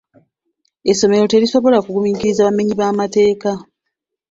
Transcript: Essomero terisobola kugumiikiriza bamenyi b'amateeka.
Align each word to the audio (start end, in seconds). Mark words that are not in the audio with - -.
Essomero 0.91 1.25
terisobola 1.33 1.77
kugumiikiriza 1.81 2.47
bamenyi 2.47 2.73
b'amateeka. 2.79 3.51